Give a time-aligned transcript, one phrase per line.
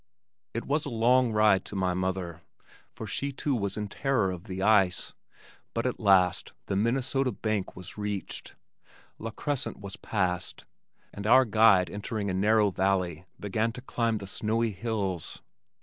[0.55, 2.41] It was a long ride to my mother,
[2.91, 5.13] for she too was in terror of the ice,
[5.75, 8.55] but at last the Minnesota bank was reached,
[9.19, 10.65] La Crescent was passed,
[11.13, 15.43] and our guide entering a narrow valley began to climb the snowy hills.